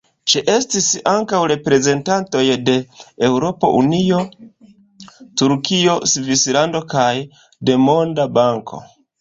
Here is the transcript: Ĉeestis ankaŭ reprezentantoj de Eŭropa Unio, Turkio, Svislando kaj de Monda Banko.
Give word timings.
Ĉeestis 0.31 0.85
ankaŭ 1.09 1.41
reprezentantoj 1.51 2.41
de 2.69 2.75
Eŭropa 3.29 3.71
Unio, 3.81 4.23
Turkio, 5.43 5.99
Svislando 6.15 6.83
kaj 6.95 7.09
de 7.71 7.81
Monda 7.87 8.31
Banko. 8.41 8.83